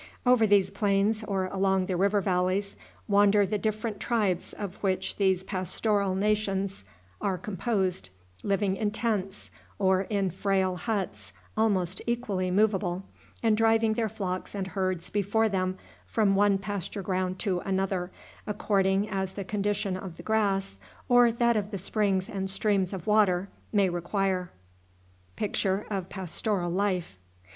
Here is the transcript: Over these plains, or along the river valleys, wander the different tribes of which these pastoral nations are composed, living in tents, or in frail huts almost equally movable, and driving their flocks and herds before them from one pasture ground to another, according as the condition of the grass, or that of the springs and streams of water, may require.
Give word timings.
Over 0.25 0.47
these 0.47 0.71
plains, 0.71 1.23
or 1.25 1.45
along 1.45 1.85
the 1.85 1.95
river 1.95 2.21
valleys, 2.21 2.75
wander 3.07 3.45
the 3.45 3.59
different 3.59 3.99
tribes 3.99 4.51
of 4.53 4.77
which 4.77 5.17
these 5.17 5.43
pastoral 5.43 6.15
nations 6.15 6.83
are 7.21 7.37
composed, 7.37 8.09
living 8.41 8.75
in 8.75 8.89
tents, 8.89 9.51
or 9.77 10.01
in 10.09 10.31
frail 10.31 10.75
huts 10.75 11.33
almost 11.55 12.01
equally 12.07 12.49
movable, 12.49 13.03
and 13.43 13.55
driving 13.55 13.93
their 13.93 14.09
flocks 14.09 14.55
and 14.55 14.69
herds 14.69 15.11
before 15.11 15.47
them 15.47 15.77
from 16.07 16.33
one 16.35 16.57
pasture 16.57 17.03
ground 17.03 17.37
to 17.37 17.59
another, 17.59 18.09
according 18.47 19.07
as 19.07 19.33
the 19.33 19.43
condition 19.43 19.95
of 19.95 20.17
the 20.17 20.23
grass, 20.23 20.79
or 21.09 21.31
that 21.31 21.55
of 21.55 21.69
the 21.69 21.77
springs 21.77 22.27
and 22.27 22.49
streams 22.49 22.91
of 22.91 23.05
water, 23.05 23.49
may 23.71 23.87
require. 23.87 24.49